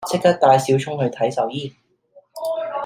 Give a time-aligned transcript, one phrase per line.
[0.09, 1.75] 即刻帶小聰去睇獸醫